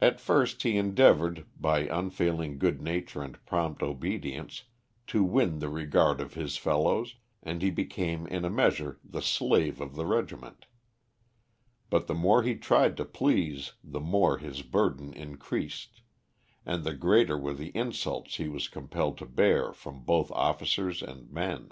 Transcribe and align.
At 0.00 0.18
first 0.18 0.64
he 0.64 0.76
endeavoured, 0.76 1.46
by 1.56 1.82
unfailing 1.86 2.58
good 2.58 2.82
nature 2.82 3.22
and 3.22 3.38
prompt 3.46 3.84
obedience, 3.84 4.64
to 5.06 5.22
win 5.22 5.60
the 5.60 5.68
regard 5.68 6.20
of 6.20 6.34
his 6.34 6.56
fellows, 6.56 7.14
and 7.40 7.62
he 7.62 7.70
became 7.70 8.26
in 8.26 8.44
a 8.44 8.50
measure 8.50 8.98
the 9.04 9.22
slave 9.22 9.80
of 9.80 9.94
the 9.94 10.06
regiment; 10.06 10.66
but 11.88 12.08
the 12.08 12.16
more 12.16 12.42
he 12.42 12.56
tried 12.56 12.96
to 12.96 13.04
please 13.04 13.74
the 13.84 14.00
more 14.00 14.38
his 14.38 14.62
burden 14.62 15.12
increased, 15.12 16.00
and 16.66 16.82
the 16.82 16.94
greater 16.96 17.38
were 17.38 17.54
the 17.54 17.70
insults 17.76 18.38
he 18.38 18.48
was 18.48 18.66
compelled 18.66 19.16
to 19.18 19.24
bear 19.24 19.72
from 19.72 20.02
both 20.02 20.32
officers 20.32 21.00
and 21.00 21.30
men. 21.30 21.70